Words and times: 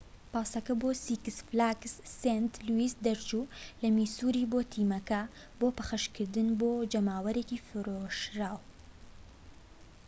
پاسەکە 0.31 0.73
بۆ 0.81 0.89
سیکس 1.05 1.37
فلاگس 1.47 1.93
سەینت 2.19 2.53
لویس 2.67 2.93
دەچوو 3.05 3.49
لە 3.81 3.87
میسوری 3.97 4.49
بۆ 4.51 4.59
تیمەکە 4.73 5.21
بۆ 5.59 5.67
پەخشکردن 5.77 6.47
بۆ 6.59 6.69
جەماوەرێکی 6.91 7.63
فرۆشراو 7.67 8.59